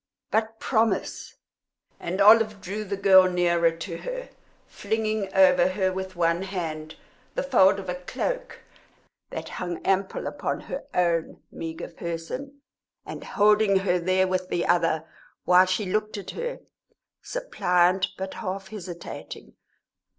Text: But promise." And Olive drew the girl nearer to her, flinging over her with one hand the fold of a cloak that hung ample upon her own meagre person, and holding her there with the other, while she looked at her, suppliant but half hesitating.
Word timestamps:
But 0.31 0.59
promise." 0.59 1.35
And 1.99 2.19
Olive 2.19 2.59
drew 2.59 2.83
the 2.83 2.97
girl 2.97 3.29
nearer 3.29 3.69
to 3.69 3.97
her, 3.97 4.29
flinging 4.65 5.31
over 5.35 5.67
her 5.67 5.93
with 5.93 6.15
one 6.15 6.41
hand 6.41 6.95
the 7.35 7.43
fold 7.43 7.77
of 7.79 7.87
a 7.87 7.93
cloak 7.93 8.61
that 9.29 9.47
hung 9.61 9.77
ample 9.85 10.25
upon 10.25 10.61
her 10.61 10.85
own 10.95 11.43
meagre 11.51 11.89
person, 11.89 12.61
and 13.05 13.23
holding 13.23 13.75
her 13.85 13.99
there 13.99 14.25
with 14.27 14.49
the 14.49 14.65
other, 14.65 15.07
while 15.45 15.67
she 15.67 15.85
looked 15.85 16.17
at 16.17 16.31
her, 16.31 16.61
suppliant 17.21 18.07
but 18.17 18.33
half 18.33 18.69
hesitating. 18.69 19.53